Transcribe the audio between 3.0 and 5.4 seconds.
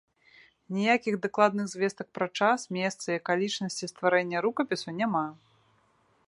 і акалічнасці стварэння рукапісу няма.